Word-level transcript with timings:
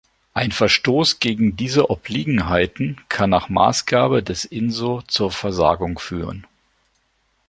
Ein 0.33 0.51
Verstoß 0.51 1.19
gegen 1.19 1.55
diese 1.57 1.91
Obliegenheiten 1.91 2.99
kann 3.07 3.29
nach 3.29 3.49
Maßgabe 3.49 4.23
des 4.23 4.45
InsO 4.45 5.03
zur 5.03 5.29
Versagung 5.29 5.99
führen. 5.99 6.47